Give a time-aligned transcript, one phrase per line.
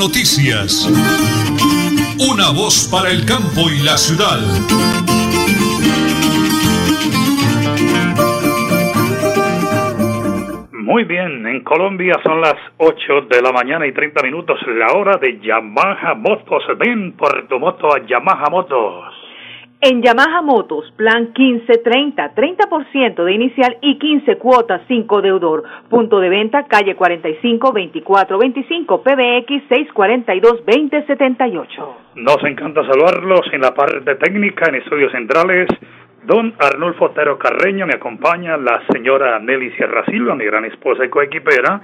[0.00, 0.88] Noticias.
[2.32, 4.40] Una voz para el campo y la ciudad.
[10.72, 15.18] Muy bien, en Colombia son las 8 de la mañana y 30 minutos, la hora
[15.18, 16.62] de Yamaha Motos.
[16.78, 19.29] Ven por tu moto a Yamaha Motos.
[19.82, 25.64] En Yamaha Motos, plan 1530, 30% de inicial y 15 cuotas 5 deudor.
[25.88, 31.96] Punto de venta, calle 45 2425, PBX 642 2078.
[32.16, 35.66] Nos encanta saludarlos en la parte técnica en estudios centrales.
[36.24, 41.08] Don Arnulfo Otero Carreño me acompaña la señora Nelly Sierra Silva, mi gran esposa y
[41.08, 41.80] coequipera,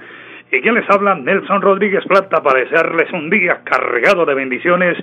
[0.51, 4.97] y quien les habla Nelson Rodríguez Plata para desearles un día cargado de bendiciones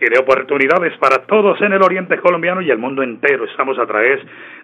[0.00, 3.44] y de oportunidades para todos en el oriente colombiano y el mundo entero.
[3.44, 4.20] Estamos a través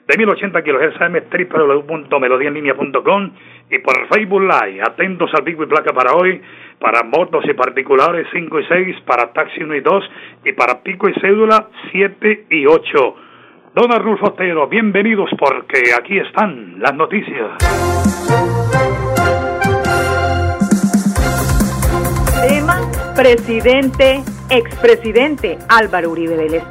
[0.06, 0.98] de 1080 kHz
[1.50, 3.30] www.melodienlinea.com
[3.70, 4.82] y por Facebook Live.
[4.82, 6.40] Atentos al Big y Placa para hoy,
[6.78, 10.10] para motos y particulares 5 y 6, para taxi 1 y 2
[10.44, 13.16] y para pico y cédula 7 y 8.
[13.74, 17.56] Don Arnulfo Otero, bienvenidos porque aquí están las noticias.
[22.48, 22.80] Tema,
[23.16, 26.62] presidente, expresidente Álvaro Uribe Vélez.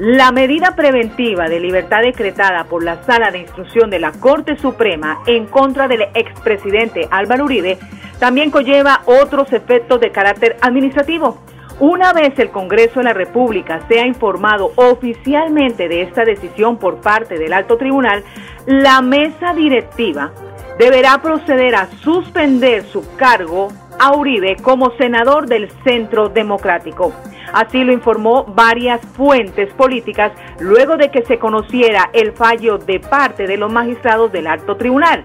[0.00, 5.22] La medida preventiva de libertad decretada por la Sala de Instrucción de la Corte Suprema
[5.26, 7.78] en contra del expresidente Álvaro Uribe
[8.18, 11.38] también conlleva otros efectos de carácter administrativo.
[11.78, 17.38] Una vez el Congreso de la República sea informado oficialmente de esta decisión por parte
[17.38, 18.24] del alto tribunal,
[18.66, 20.32] la mesa directiva
[20.80, 23.68] deberá proceder a suspender su cargo
[24.02, 27.12] a Uribe como senador del Centro Democrático.
[27.52, 33.46] Así lo informó varias fuentes políticas luego de que se conociera el fallo de parte
[33.46, 35.22] de los magistrados del alto tribunal.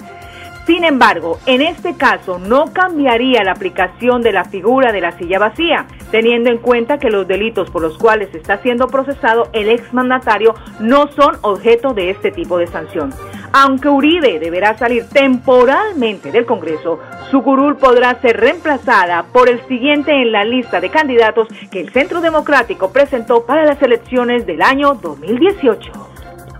[0.67, 5.39] Sin embargo, en este caso no cambiaría la aplicación de la figura de la silla
[5.39, 10.55] vacía, teniendo en cuenta que los delitos por los cuales está siendo procesado el exmandatario
[10.81, 13.13] no son objeto de este tipo de sanción.
[13.53, 16.99] Aunque Uribe deberá salir temporalmente del Congreso,
[17.31, 21.93] su curul podrá ser reemplazada por el siguiente en la lista de candidatos que el
[21.93, 26.06] Centro Democrático presentó para las elecciones del año 2018.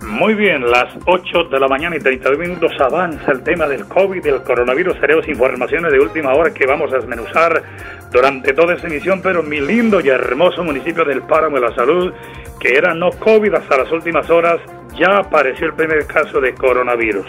[0.08, 4.24] Muy bien, las 8 de la mañana y 32 minutos avanza el tema del COVID,
[4.24, 5.00] del coronavirus.
[5.02, 7.62] Tenemos informaciones de última hora que vamos a desmenuzar
[8.10, 12.14] durante toda esta emisión, pero mi lindo y hermoso municipio del Páramo de la Salud,
[12.58, 14.62] que era no COVID hasta las últimas horas,
[14.98, 17.28] ya apareció el primer caso de coronavirus.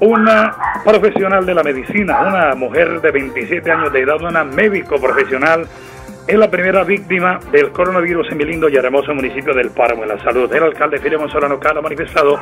[0.00, 5.66] Una profesional de la medicina, una mujer de 27 años de edad, una médico profesional,
[6.26, 10.08] es la primera víctima del coronavirus en mi lindo y hermoso municipio del Páramo de
[10.08, 10.52] la Salud.
[10.52, 12.38] El alcalde Filemón Solano Cala ha manifestado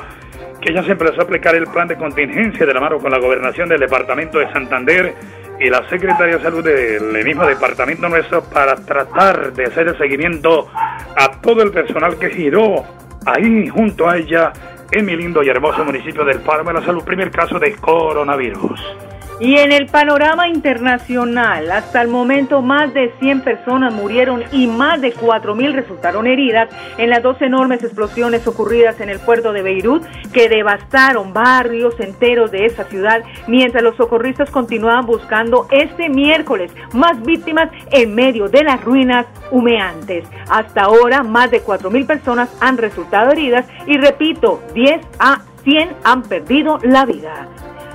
[0.60, 3.18] que ya se empezó a aplicar el plan de contingencia de la mano con la
[3.18, 5.14] gobernación del departamento de Santander
[5.58, 10.68] y la Secretaría de Salud del mismo departamento nuestro para tratar de hacer el seguimiento
[11.16, 12.84] a todo el personal que giró
[13.24, 14.52] ahí junto a ella
[14.92, 19.09] en mi lindo y hermoso municipio del Páramo de la Salud, primer caso de coronavirus.
[19.40, 25.00] Y en el panorama internacional, hasta el momento más de 100 personas murieron y más
[25.00, 26.68] de 4.000 resultaron heridas
[26.98, 32.50] en las dos enormes explosiones ocurridas en el puerto de Beirut que devastaron barrios enteros
[32.50, 38.62] de esa ciudad mientras los socorristas continuaban buscando este miércoles más víctimas en medio de
[38.62, 40.28] las ruinas humeantes.
[40.50, 46.22] Hasta ahora más de 4.000 personas han resultado heridas y repito, 10 a 100 han
[46.24, 47.48] perdido la vida.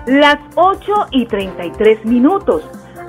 [0.08, 2.64] Las 8 y 33 minutos.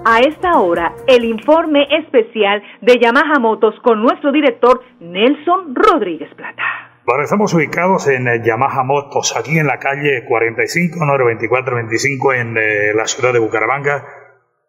[0.07, 6.63] A esta hora, el informe especial de Yamaha Motos con nuestro director Nelson Rodríguez Plata.
[7.05, 12.57] Bueno, estamos ubicados en eh, Yamaha Motos, aquí en la calle 45, número 2425, en
[12.57, 14.07] eh, la ciudad de Bucaramanga,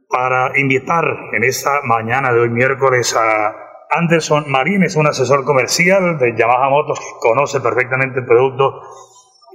[0.10, 3.56] para invitar en esta mañana de hoy miércoles a
[3.90, 8.82] Anderson Marines, un asesor comercial de Yamaha Motos que conoce perfectamente el producto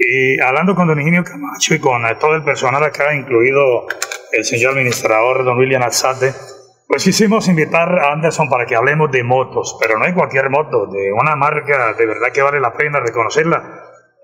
[0.04, 3.86] y hablando con don Eugenio Camacho y con eh, todo el personal acá, incluido
[4.32, 6.32] el señor administrador don William Alzate,
[6.88, 10.86] pues hicimos invitar a Anderson para que hablemos de motos, pero no de cualquier moto,
[10.86, 13.62] de una marca de verdad que vale la pena reconocerla.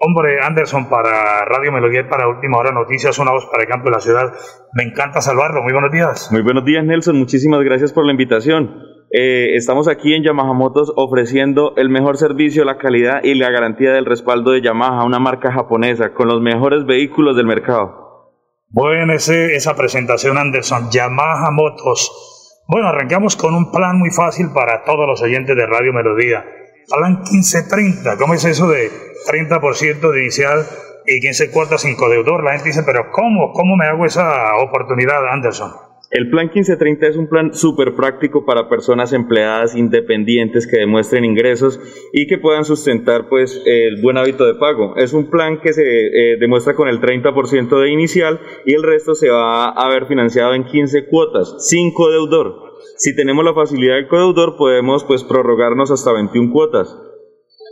[0.01, 3.93] Hombre, Anderson para Radio Melodía para Última Hora Noticias, una voz para el campo de
[3.93, 4.33] la ciudad.
[4.75, 5.63] Me encanta salvarlo.
[5.63, 6.31] Muy buenos días.
[6.31, 7.17] Muy buenos días, Nelson.
[7.17, 8.98] Muchísimas gracias por la invitación.
[9.11, 13.93] Eh, estamos aquí en Yamaha Motos ofreciendo el mejor servicio, la calidad y la garantía
[13.93, 18.35] del respaldo de Yamaha, una marca japonesa con los mejores vehículos del mercado.
[18.69, 22.65] Bueno, ese, esa presentación, Anderson, Yamaha Motos.
[22.69, 26.45] Bueno, arrancamos con un plan muy fácil para todos los oyentes de Radio Melodía.
[26.87, 28.91] Plan 1530, ¿cómo es eso de
[29.27, 30.67] 30% de inicial
[31.07, 32.45] y 15 cuotas sin codeudor?
[32.45, 33.53] La gente dice, pero ¿cómo?
[33.53, 35.88] ¿Cómo me hago esa oportunidad, Anderson?
[36.11, 41.79] El plan 1530 es un plan súper práctico para personas empleadas independientes que demuestren ingresos
[42.15, 44.97] y que puedan sustentar pues el buen hábito de pago.
[44.97, 49.15] Es un plan que se eh, demuestra con el 30% de inicial y el resto
[49.15, 52.55] se va a ver financiado en 15 cuotas, sin codeudor.
[52.97, 56.97] Si tenemos la facilidad del codeudor podemos pues prorrogarnos hasta 21 cuotas.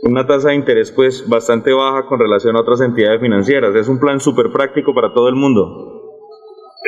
[0.03, 3.73] Una tasa de interés pues bastante baja con relación a otras entidades financieras.
[3.73, 5.96] Es un plan súper práctico para todo el mundo.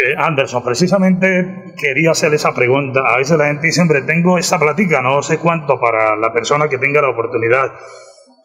[0.01, 3.01] Eh, Anderson, precisamente quería hacer esa pregunta.
[3.05, 6.69] A veces la gente dice, hombre, tengo esta platica, no sé cuánto para la persona
[6.69, 7.73] que tenga la oportunidad.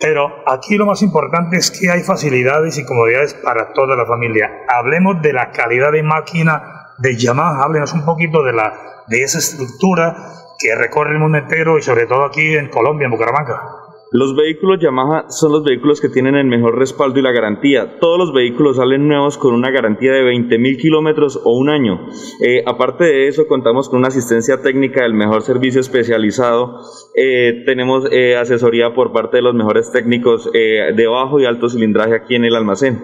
[0.01, 4.65] Pero aquí lo más importante es que hay facilidades y comodidades para toda la familia.
[4.69, 8.75] Hablemos de la calidad de máquina de Yamaha, háblenos un poquito de, la,
[9.06, 10.17] de esa estructura
[10.59, 13.84] que recorre el mundo entero y sobre todo aquí en Colombia, en Bucaramanga.
[14.11, 17.99] Los vehículos Yamaha son los vehículos que tienen el mejor respaldo y la garantía.
[17.99, 22.06] Todos los vehículos salen nuevos con una garantía de 20.000 kilómetros o un año.
[22.41, 26.81] Eh, aparte de eso, contamos con una asistencia técnica del mejor servicio especializado.
[27.17, 32.15] Eh, tenemos eh, asesoría por parte de los mejores técnicos de bajo y alto cilindraje
[32.15, 33.01] aquí en el almacén.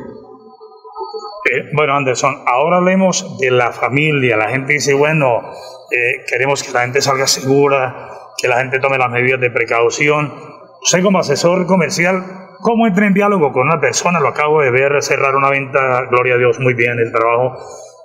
[1.72, 4.36] bueno, Anderson, ahora hablemos de la familia.
[4.36, 5.40] La gente dice, bueno,
[6.28, 8.10] queremos que la gente salga segura,
[8.40, 10.49] que la gente tome las medidas de precaución
[10.82, 12.24] Usted como asesor comercial,
[12.60, 14.18] ¿cómo entra en diálogo con una persona?
[14.18, 17.58] Lo acabo de ver cerrar una venta, gloria a Dios, muy bien el trabajo.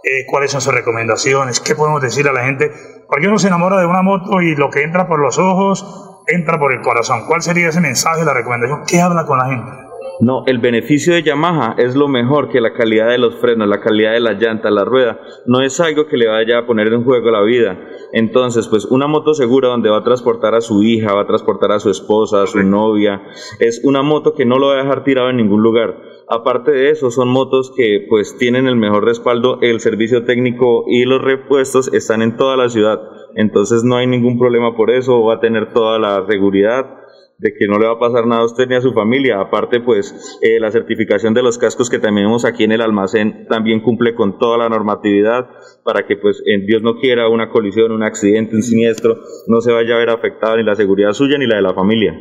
[0.04, 1.62] Eh, ¿Cuáles son sus recomendaciones?
[1.62, 2.72] ¿Qué podemos decir a la gente?
[3.08, 6.60] Porque uno se enamora de una moto y lo que entra por los ojos entra
[6.60, 7.26] por el corazón.
[7.28, 8.84] ¿Cuál sería ese mensaje, la recomendación?
[8.86, 9.72] ¿Qué habla con la gente?
[10.20, 13.82] No, el beneficio de Yamaha es lo mejor que la calidad de los frenos, la
[13.82, 15.20] calidad de las llantas, la rueda.
[15.46, 17.78] No es algo que le vaya a poner en juego la vida.
[18.14, 21.72] Entonces, pues una moto segura donde va a transportar a su hija, va a transportar
[21.72, 23.24] a su esposa, a su novia,
[23.60, 25.96] es una moto que no lo va a dejar tirado en ningún lugar.
[26.28, 31.06] Aparte de eso, son motos que pues tienen el mejor respaldo, el servicio técnico y
[31.06, 33.00] los repuestos están en toda la ciudad.
[33.36, 37.05] Entonces no hay ningún problema por eso, va a tener toda la seguridad
[37.38, 39.40] de que no le va a pasar nada a usted ni a su familia.
[39.40, 43.82] Aparte, pues eh, la certificación de los cascos que tenemos aquí en el almacén también
[43.82, 45.50] cumple con toda la normatividad
[45.84, 49.72] para que, pues, en Dios no quiera una colisión, un accidente, un siniestro, no se
[49.72, 52.14] vaya a ver afectada ni la seguridad suya ni la de la familia.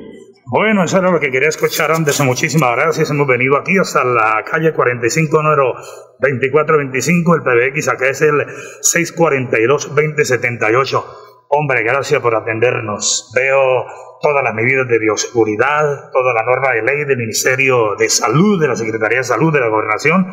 [0.46, 2.20] Bueno, eso era lo que quería escuchar antes.
[2.20, 3.10] Muchísimas gracias.
[3.10, 5.72] Hemos venido aquí hasta la calle 45, número
[6.20, 7.36] 2425.
[7.36, 8.44] El PBX acá es el
[8.82, 11.02] 642-2078.
[11.48, 13.30] Hombre, gracias por atendernos.
[13.34, 13.86] Veo
[14.20, 18.68] todas las medidas de bioseguridad, toda la norma de ley del Ministerio de Salud, de
[18.68, 20.26] la Secretaría de Salud, de la Gobernación.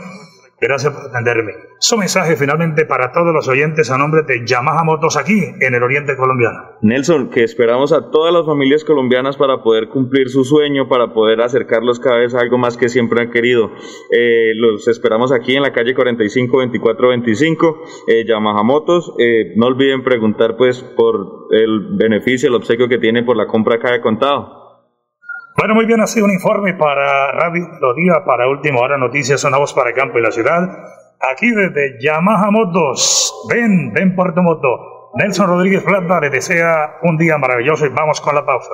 [0.61, 1.53] Gracias por atenderme.
[1.79, 5.81] Su mensaje finalmente para todos los oyentes a nombre de Yamaha Motos aquí en el
[5.81, 6.77] Oriente Colombiano.
[6.83, 11.41] Nelson, que esperamos a todas las familias colombianas para poder cumplir su sueño, para poder
[11.41, 13.71] acercarlos cada vez a algo más que siempre han querido.
[14.11, 19.15] Eh, los esperamos aquí en la calle 45 24 25, eh, Yamaha Motos.
[19.17, 23.77] Eh, no olviden preguntar pues por el beneficio, el obsequio que tiene por la compra
[23.77, 24.61] acá de contado.
[25.57, 29.57] Bueno, muy bien, ha sido un informe para Radio Melodía, para Última Hora Noticias, una
[29.57, 30.62] voz para el campo y la ciudad.
[31.19, 35.12] Aquí desde Yamaha Motos, ven, ven por tu moto.
[35.15, 38.74] Nelson Rodríguez Plata le desea un día maravilloso y vamos con la pausa.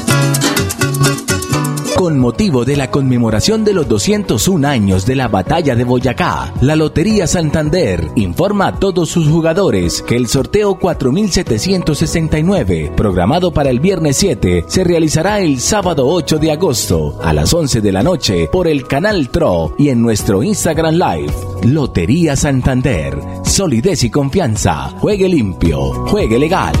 [2.01, 6.75] Con motivo de la conmemoración de los 201 años de la batalla de Boyacá, la
[6.75, 14.17] Lotería Santander informa a todos sus jugadores que el sorteo 4769, programado para el viernes
[14.17, 18.67] 7, se realizará el sábado 8 de agosto a las 11 de la noche por
[18.67, 21.31] el canal TRO y en nuestro Instagram Live.
[21.65, 24.89] Lotería Santander, solidez y confianza.
[24.97, 26.73] Juegue limpio, juegue legal.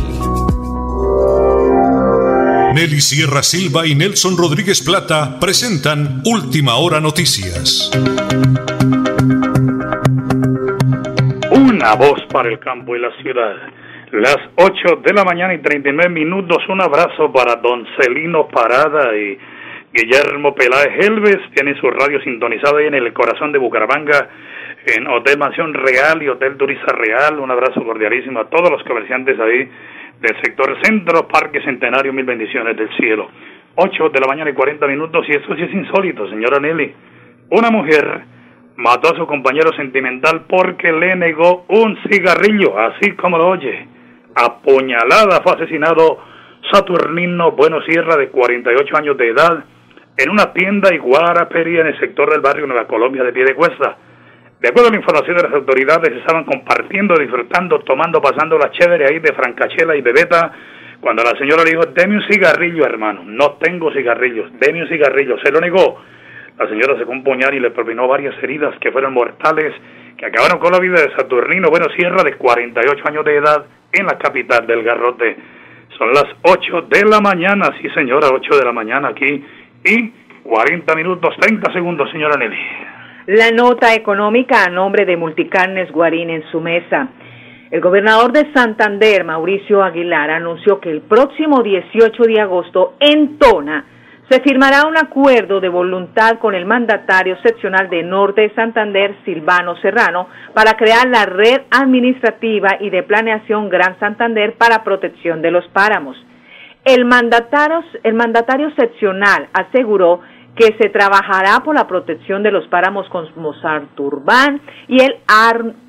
[2.73, 7.91] Nelly Sierra Silva y Nelson Rodríguez Plata presentan Última Hora Noticias.
[11.51, 13.55] Una voz para el campo y la ciudad.
[14.11, 16.63] Las 8 de la mañana y 39 minutos.
[16.69, 19.37] Un abrazo para Don Celino Parada y
[19.91, 21.39] Guillermo Peláez Helves.
[21.53, 24.29] Tiene su radio sintonizada ahí en el corazón de Bucaramanga,
[24.85, 27.37] en Hotel Mansión Real y Hotel Turista Real.
[27.37, 29.69] Un abrazo cordialísimo a todos los comerciantes ahí
[30.21, 33.29] del sector centro, Parque Centenario, mil bendiciones del cielo.
[33.75, 36.93] 8 de la mañana y 40 minutos, y esto sí es insólito, señora Nelly.
[37.49, 38.21] Una mujer
[38.75, 43.87] mató a su compañero sentimental porque le negó un cigarrillo, así como lo oye.
[44.35, 46.19] Apuñalada fue asesinado
[46.71, 49.65] Saturnino Bueno Sierra, de 48 años de edad,
[50.17, 53.97] en una tienda Iguarapería en el sector del barrio Nueva Colombia de Piedecuesta.
[54.61, 59.05] De acuerdo a la información de las autoridades, estaban compartiendo, disfrutando, tomando, pasando la chévere
[59.09, 60.51] ahí de Francachela y Bebeta,
[60.99, 63.23] cuando la señora le dijo, deme un cigarrillo, hermano.
[63.25, 65.39] No tengo cigarrillos, deme un cigarrillo.
[65.43, 65.99] Se lo negó.
[66.59, 69.73] La señora se un puñal y le propinó varias heridas que fueron mortales,
[70.15, 74.05] que acabaron con la vida de Saturnino Bueno Sierra, de 48 años de edad, en
[74.05, 75.37] la capital del Garrote.
[75.97, 79.43] Son las 8 de la mañana, sí señora, 8 de la mañana aquí,
[79.83, 80.13] y
[80.43, 83.00] 40 minutos, 30 segundos, señora Nelly.
[83.27, 87.09] La nota económica a nombre de Multicarnes Guarín en su mesa.
[87.69, 93.85] El gobernador de Santander, Mauricio Aguilar, anunció que el próximo 18 de agosto en Tona
[94.27, 99.75] se firmará un acuerdo de voluntad con el mandatario seccional de Norte de Santander, Silvano
[99.81, 105.67] Serrano, para crear la red administrativa y de planeación Gran Santander para protección de los
[105.67, 106.17] páramos.
[106.83, 110.21] El mandatario, el mandatario seccional aseguró
[110.55, 115.15] que se trabajará por la protección de los páramos como Sarturbán y el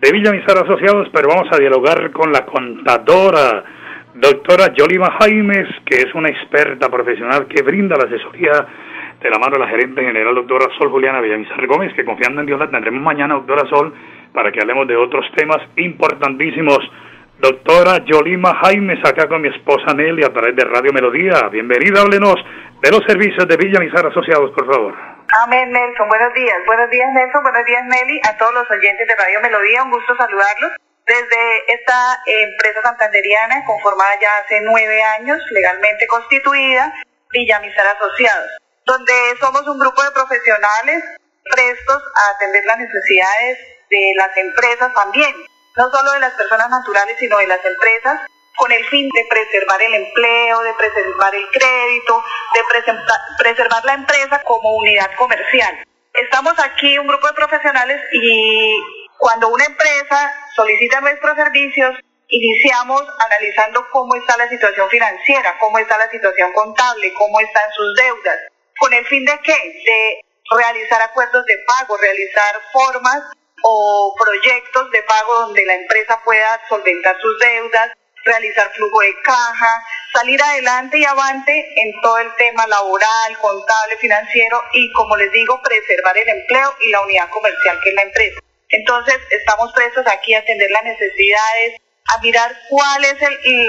[0.00, 3.62] de Villa Mizar Asociados, pero vamos a dialogar con la contadora,
[4.14, 8.66] doctora Yolima Jaimes, que es una experta profesional que brinda la asesoría
[9.22, 12.46] de la mano de la gerente general, doctora Sol Juliana Villamizar Gómez, que confiando en
[12.46, 13.94] Dios la tendremos mañana, doctora Sol,
[14.32, 16.80] para que hablemos de otros temas importantísimos.
[17.44, 21.46] Doctora Yolima Jaimes, acá con mi esposa Nelly a través de Radio Melodía.
[21.52, 22.36] Bienvenida, háblenos
[22.80, 24.94] de los servicios de Villa Mizar Asociados, por favor.
[25.44, 26.08] Amén, Nelson.
[26.08, 26.56] Buenos días.
[26.64, 27.42] Buenos días, Nelson.
[27.42, 28.18] Buenos días, Nelly.
[28.24, 30.72] A todos los oyentes de Radio Melodía, un gusto saludarlos.
[31.04, 36.94] Desde esta empresa santanderiana, conformada ya hace nueve años, legalmente constituida,
[37.28, 41.04] Villa Mizar Asociados, donde somos un grupo de profesionales
[41.44, 43.58] prestos a atender las necesidades
[43.90, 45.34] de las empresas también
[45.76, 48.20] no solo de las personas naturales, sino de las empresas,
[48.56, 52.60] con el fin de preservar el empleo, de preservar el crédito, de
[53.38, 55.84] preservar la empresa como unidad comercial.
[56.12, 58.80] Estamos aquí un grupo de profesionales y
[59.18, 61.96] cuando una empresa solicita nuestros servicios,
[62.28, 67.94] iniciamos analizando cómo está la situación financiera, cómo está la situación contable, cómo están sus
[67.96, 68.38] deudas,
[68.78, 69.52] con el fin de qué?
[69.52, 70.20] De
[70.56, 73.22] realizar acuerdos de pago, realizar formas
[73.66, 77.92] o proyectos de pago donde la empresa pueda solventar sus deudas,
[78.22, 84.60] realizar flujo de caja, salir adelante y avante en todo el tema laboral, contable, financiero
[84.74, 88.40] y, como les digo, preservar el empleo y la unidad comercial que es la empresa.
[88.68, 91.80] Entonces, estamos prestos aquí a atender las necesidades,
[92.14, 93.16] a mirar cuál es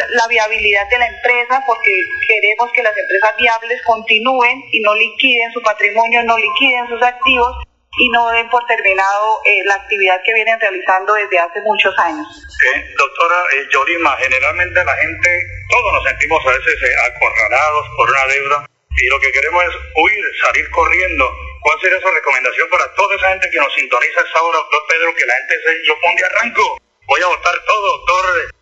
[0.09, 5.53] la viabilidad de la empresa, porque queremos que las empresas viables continúen y no liquiden
[5.53, 7.55] su patrimonio, no liquiden sus activos
[7.97, 12.27] y no den por terminado eh, la actividad que vienen realizando desde hace muchos años.
[12.27, 15.29] Eh, doctora eh, Yorima, generalmente la gente,
[15.69, 18.65] todos nos sentimos a veces eh, acorralados por una deuda
[18.97, 21.31] y lo que queremos es huir, salir corriendo.
[21.61, 25.15] ¿Cuál sería su recomendación para toda esa gente que nos sintoniza esa hora, doctor Pedro,
[25.15, 28.55] que la gente se, yo pongo arranco, voy a votar todo, doctor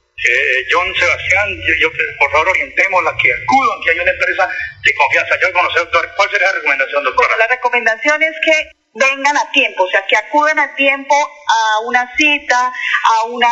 [0.71, 1.49] John Sebastián,
[1.81, 4.47] yo, por favor orientemos la que acudan, que hay una empresa
[4.83, 5.35] de confianza.
[5.41, 7.37] Yo conocer, doctor, ¿cuál sería la recomendación, doctora?
[7.37, 12.15] la recomendación es que vengan a tiempo, o sea, que acuden a tiempo a una
[12.15, 13.49] cita, a una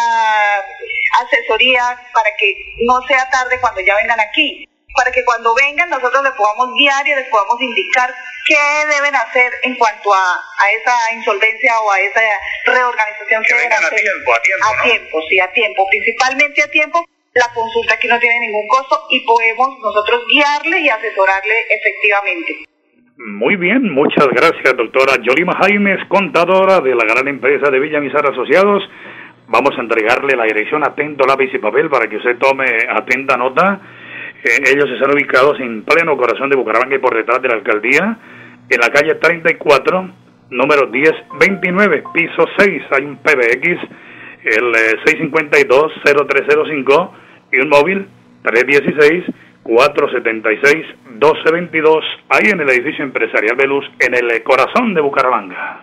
[1.24, 6.24] asesoría, para que no sea tarde cuando ya vengan aquí, para que cuando vengan nosotros
[6.24, 8.13] les podamos guiar y les podamos indicar
[8.45, 12.21] qué deben hacer en cuanto a, a esa insolvencia o a esa
[12.65, 13.93] reorganización que, deben hacer.
[13.93, 14.65] A tiempo, a tiempo.
[14.65, 17.05] A tiempo, sí, a tiempo, principalmente a tiempo.
[17.33, 22.70] La consulta aquí no tiene ningún costo y podemos nosotros guiarle y asesorarle efectivamente.
[23.23, 28.81] Muy bien, muchas gracias, doctora Yolima Jaimes, contadora de la gran empresa de Villamizar Asociados.
[29.47, 33.79] Vamos a entregarle la dirección atento lápiz y papel para que usted tome atenta nota.
[34.43, 38.17] Eh, ellos están ubicados en pleno corazón de Bucaramanga y por detrás de la alcaldía,
[38.67, 40.09] en la calle 34,
[40.49, 42.83] número 1029, piso 6.
[42.89, 43.77] Hay un PBX,
[44.45, 44.73] el
[45.05, 47.11] 652-0305
[47.51, 48.07] eh, y un móvil
[48.41, 49.25] 316
[49.63, 55.81] 476-1222, ahí en el edificio empresarial de Luz, en el corazón de Bucaramanga.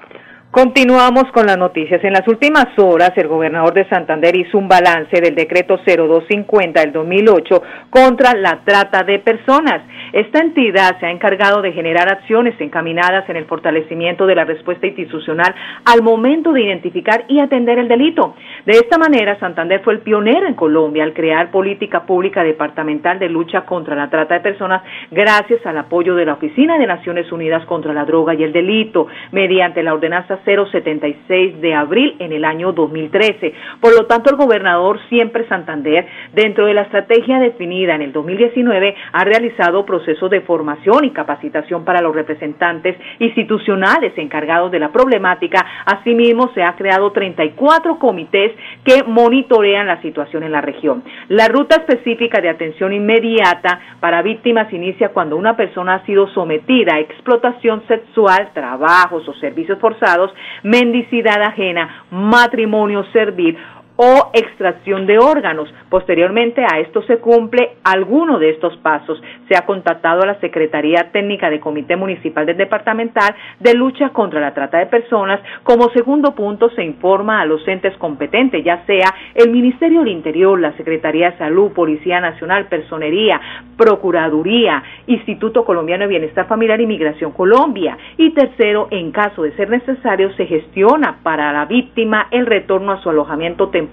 [0.50, 2.02] Continuamos con las noticias.
[2.02, 6.92] En las últimas horas, el gobernador de Santander hizo un balance del decreto 0250 del
[6.92, 9.82] 2008 contra la trata de personas.
[10.14, 14.86] Esta entidad se ha encargado de generar acciones encaminadas en el fortalecimiento de la respuesta
[14.86, 18.34] institucional al momento de identificar y atender el delito.
[18.64, 23.28] De esta manera, Santander fue el pionero en Colombia al crear política pública departamental de
[23.28, 27.66] lucha contra la trata de personas gracias al apoyo de la Oficina de Naciones Unidas
[27.66, 32.72] contra la Droga y el Delito, mediante la ordenanza 076 de abril en el año
[32.72, 33.52] 2013.
[33.80, 38.94] Por lo tanto, el gobernador Siempre Santander, dentro de la estrategia definida en el 2019,
[39.12, 45.64] ha realizado procesos de formación y capacitación para los representantes institucionales encargados de la problemática.
[45.84, 48.52] Asimismo, se ha creado 34 comités
[48.84, 51.02] que monitorean la situación en la región.
[51.28, 56.94] La ruta específica de atención inmediata para víctimas inicia cuando una persona ha sido sometida
[56.94, 60.27] a explotación sexual, trabajos o servicios forzados
[60.62, 63.56] mendicidad ajena, matrimonio servir
[64.00, 65.68] o extracción de órganos.
[65.90, 69.20] Posteriormente a esto se cumple alguno de estos pasos.
[69.48, 74.40] Se ha contactado a la Secretaría Técnica de Comité Municipal del Departamental de Lucha contra
[74.40, 75.40] la Trata de Personas.
[75.64, 80.60] Como segundo punto se informa a los entes competentes, ya sea el Ministerio del Interior,
[80.60, 83.40] la Secretaría de Salud, Policía Nacional, Personería,
[83.76, 87.98] Procuraduría, Instituto Colombiano de Bienestar Familiar y Migración Colombia.
[88.16, 93.02] Y tercero, en caso de ser necesario, se gestiona para la víctima el retorno a
[93.02, 93.87] su alojamiento temporal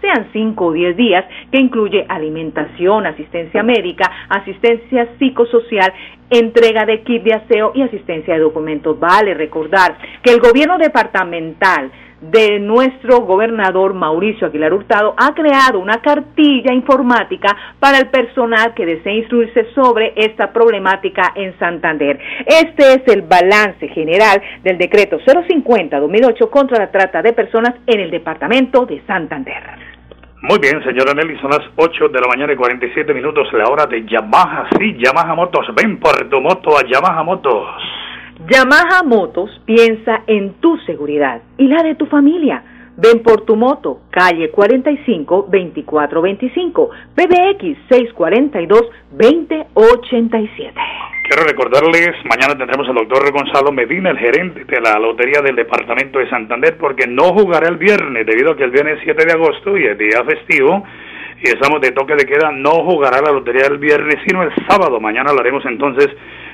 [0.00, 5.92] sean 5 o 10 días, que incluye alimentación, asistencia médica, asistencia psicosocial,
[6.30, 8.98] entrega de kit de aseo y asistencia de documentos.
[8.98, 11.90] Vale recordar que el gobierno departamental
[12.22, 18.86] de nuestro gobernador Mauricio Aguilar Hurtado ha creado una cartilla informática para el personal que
[18.86, 22.18] desee instruirse sobre esta problemática en Santander.
[22.46, 28.10] Este es el balance general del decreto 050-2008 contra la trata de personas en el
[28.10, 29.62] departamento de Santander.
[30.42, 33.86] Muy bien, señora Nelly, son las 8 de la mañana y 47 minutos, la hora
[33.86, 34.70] de Yamaha.
[34.76, 38.01] Sí, Yamaha Motos, ven por tu moto a Yamaha Motos.
[38.48, 42.62] Yamaha Motos piensa en tu seguridad y la de tu familia.
[42.96, 50.74] Ven por tu moto, calle 45 2425, PBX 642 2087.
[51.28, 56.18] Quiero recordarles, mañana tendremos al doctor Gonzalo Medina, el gerente de la Lotería del Departamento
[56.18, 59.32] de Santander, porque no jugará el viernes, debido a que el viernes es 7 de
[59.32, 60.84] agosto y es día festivo,
[61.42, 65.00] y estamos de toque de queda, no jugará la Lotería el viernes, sino el sábado.
[65.00, 66.08] Mañana hablaremos entonces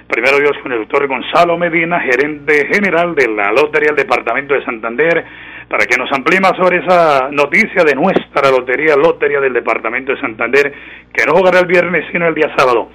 [0.08, 4.64] Primero Dios con el doctor Gonzalo Medina, gerente general de la Lotería del Departamento de
[4.64, 5.24] Santander,
[5.68, 10.20] para que nos amplíe más sobre esa noticia de nuestra lotería, Lotería del Departamento de
[10.20, 10.72] Santander,
[11.12, 12.88] que no jugará el viernes sino el día sábado.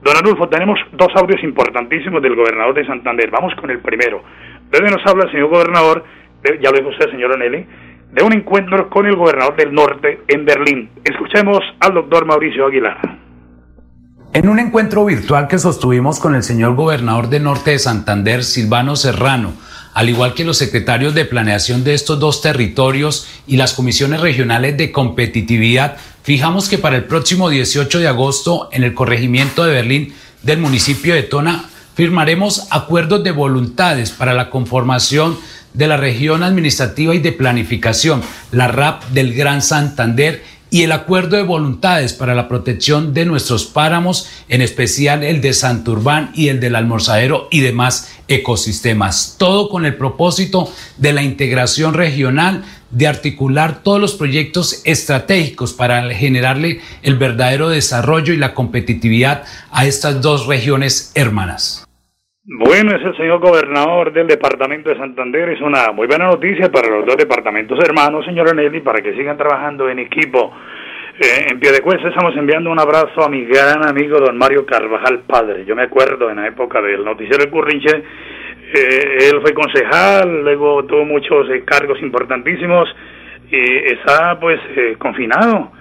[0.00, 3.30] Don Adolfo, tenemos dos audios importantísimos del gobernador de Santander.
[3.30, 4.22] Vamos con el primero.
[4.70, 6.04] Desde nos habla el señor gobernador
[6.42, 7.66] ya lo dijo usted, señora Nelly,
[8.12, 10.90] de un encuentro con el gobernador del norte en Berlín.
[11.04, 13.09] Escuchemos al doctor Mauricio Aguilar.
[14.32, 18.94] En un encuentro virtual que sostuvimos con el señor gobernador del norte de Santander, Silvano
[18.94, 19.54] Serrano,
[19.92, 24.76] al igual que los secretarios de planeación de estos dos territorios y las comisiones regionales
[24.76, 30.14] de competitividad, fijamos que para el próximo 18 de agosto en el corregimiento de Berlín
[30.44, 31.64] del municipio de Tona
[31.96, 35.36] firmaremos acuerdos de voluntades para la conformación
[35.74, 41.36] de la región administrativa y de planificación, la RAP del Gran Santander y el acuerdo
[41.36, 46.60] de voluntades para la protección de nuestros páramos, en especial el de Santurbán y el
[46.60, 49.34] del Almorzadero y demás ecosistemas.
[49.38, 56.12] Todo con el propósito de la integración regional, de articular todos los proyectos estratégicos para
[56.14, 61.84] generarle el verdadero desarrollo y la competitividad a estas dos regiones hermanas.
[62.42, 65.50] Bueno, es el señor gobernador del departamento de Santander.
[65.50, 69.36] Es una muy buena noticia para los dos departamentos hermanos, señor Nelly, para que sigan
[69.36, 70.50] trabajando en equipo.
[71.20, 74.64] Eh, en pie de cuesta estamos enviando un abrazo a mi gran amigo don Mario
[74.64, 75.66] Carvajal Padre.
[75.66, 80.86] Yo me acuerdo en la época del noticiero El Currinche, eh, él fue concejal, luego
[80.86, 82.88] tuvo muchos eh, cargos importantísimos
[83.50, 84.58] y está pues
[84.96, 85.72] confinado.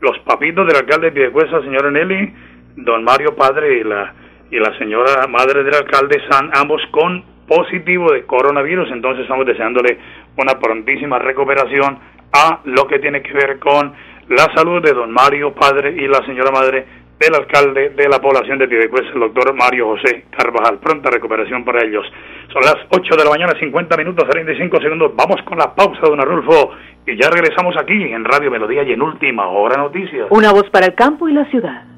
[0.00, 2.34] Los papitos del alcalde de Piedecuesta, señor Nelly,
[2.74, 4.14] don Mario Padre y la
[4.50, 9.98] y la señora madre del alcalde están ambos con positivo de coronavirus, entonces estamos deseándole
[10.36, 11.98] una prontísima recuperación
[12.32, 13.92] a lo que tiene que ver con
[14.28, 16.86] la salud de don Mario, padre, y la señora madre
[17.18, 20.78] del alcalde de la población de Piedecuesta, el doctor Mario José Carvajal.
[20.78, 22.06] Pronta recuperación para ellos.
[22.52, 25.12] Son las 8 de la mañana, 50 minutos, 35 segundos.
[25.16, 26.70] Vamos con la pausa, don Arulfo,
[27.06, 30.28] y ya regresamos aquí en Radio Melodía y en Última Hora Noticias.
[30.30, 31.97] Una voz para el campo y la ciudad.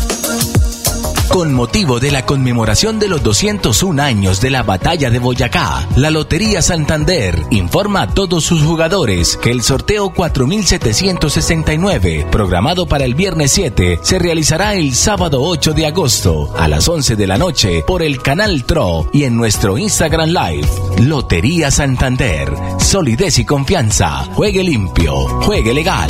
[1.31, 6.09] Con motivo de la conmemoración de los 201 años de la batalla de Boyacá, la
[6.09, 13.53] Lotería Santander informa a todos sus jugadores que el sorteo 4769, programado para el viernes
[13.53, 18.03] 7, se realizará el sábado 8 de agosto a las 11 de la noche por
[18.03, 20.67] el canal TRO y en nuestro Instagram Live.
[20.99, 24.25] Lotería Santander, solidez y confianza.
[24.33, 26.09] Juegue limpio, juegue legal.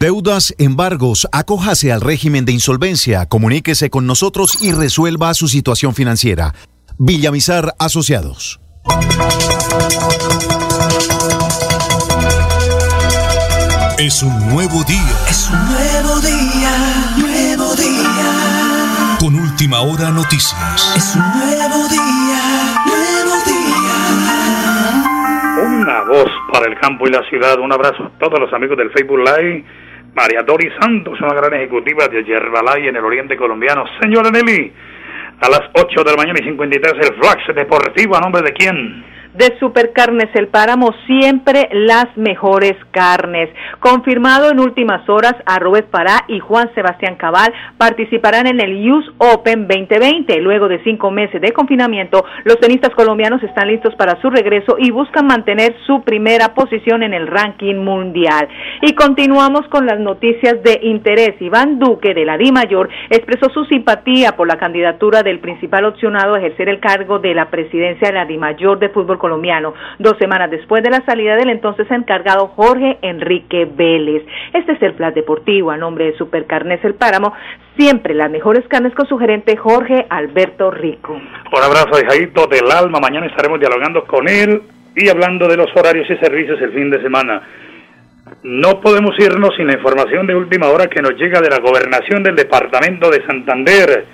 [0.00, 6.54] Deudas, embargos, acójase al régimen de insolvencia, comuníquese con nosotros y resuelva su situación financiera.
[6.96, 8.58] Villamizar Asociados.
[13.98, 15.16] Es un nuevo día.
[15.28, 16.72] Es un nuevo día,
[17.18, 19.18] nuevo día.
[19.20, 20.94] Con última hora noticias.
[20.96, 22.40] Es un nuevo día,
[22.86, 23.98] nuevo día.
[25.62, 27.58] Una voz para el campo y la ciudad.
[27.58, 32.08] Un abrazo a todos los amigos del Facebook Live María Dori Santos, una gran ejecutiva
[32.08, 33.84] de Yerbalay en el oriente colombiano.
[34.00, 34.72] Señora Nelly,
[35.40, 39.04] a las 8 de la mañana y 53 el Flash Deportivo, ¿a nombre de quién?
[39.34, 43.50] De Supercarnes El Páramo, siempre las mejores carnes.
[43.78, 49.06] Confirmado en últimas horas, a Robert Pará y Juan Sebastián Cabal participarán en el US
[49.18, 50.40] Open 2020.
[50.40, 54.90] Luego de cinco meses de confinamiento, los tenistas colombianos están listos para su regreso y
[54.90, 58.48] buscan mantener su primera posición en el ranking mundial.
[58.82, 61.40] Y continuamos con las noticias de interés.
[61.40, 66.34] Iván Duque de la Di Mayor expresó su simpatía por la candidatura del principal opcionado
[66.34, 70.18] a ejercer el cargo de la presidencia de la Di Mayor de Fútbol colombiano, dos
[70.18, 74.24] semanas después de la salida del entonces encargado Jorge Enrique Vélez.
[74.52, 77.32] Este es el Plan Deportivo a nombre de Supercarnes El Páramo,
[77.76, 81.12] siempre las mejores carnes con su gerente Jorge Alberto Rico.
[81.12, 82.98] Un abrazo, hijadito del alma.
[83.00, 84.62] Mañana estaremos dialogando con él
[84.96, 87.42] y hablando de los horarios y servicios el fin de semana.
[88.42, 92.22] No podemos irnos sin la información de última hora que nos llega de la gobernación
[92.22, 94.06] del departamento de Santander.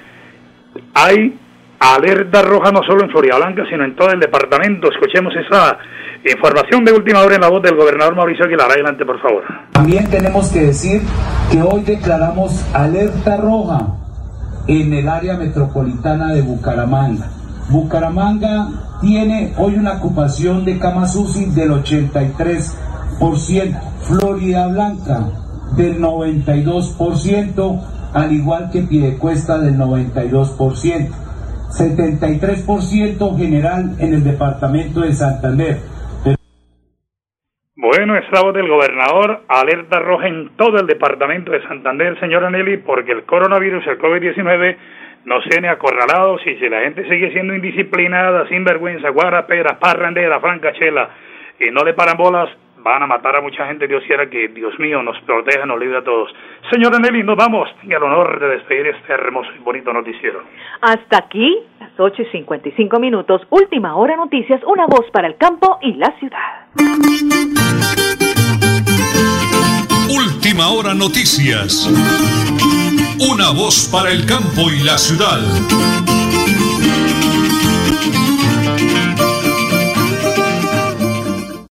[0.95, 1.35] Hay
[1.79, 4.91] alerta roja no solo en Florida Blanca, sino en todo el departamento.
[4.91, 5.79] Escuchemos esa
[6.25, 8.71] información de última hora en la voz del gobernador Mauricio Aguilar.
[8.71, 9.45] Adelante, por favor.
[9.73, 11.03] También tenemos que decir
[11.51, 13.87] que hoy declaramos alerta roja
[14.67, 17.31] en el área metropolitana de Bucaramanga.
[17.69, 18.69] Bucaramanga
[19.01, 21.15] tiene hoy una ocupación de camas
[21.55, 25.25] del 83%, Florida Blanca
[25.77, 31.11] del 92%, al igual que Piedecuesta del 92%,
[31.77, 35.77] 73% general en el departamento de Santander.
[37.77, 42.79] Bueno, es voz del gobernador, alerta roja en todo el departamento de Santander, señora Nelly,
[42.79, 44.77] porque el coronavirus, el COVID-19,
[45.27, 51.11] no sean acorralados y si la gente sigue siendo indisciplinada, sinvergüenza, guarapera, parrandera, francachela
[51.61, 52.49] y no le paran bolas,
[52.87, 53.89] van a matar a mucha gente.
[53.89, 56.31] Dios quiera que, Dios mío, nos proteja, nos libre a todos.
[56.71, 57.69] Señora Nelly, nos vamos.
[57.83, 60.43] Y al honor de despedir este hermoso y bonito noticiero.
[60.81, 65.79] Hasta aquí, las 8 y 55 minutos, última hora noticias, una voz para el campo
[65.83, 66.67] y la ciudad.
[70.09, 71.91] Última hora noticias.
[73.19, 75.41] Una voz para el campo y la ciudad.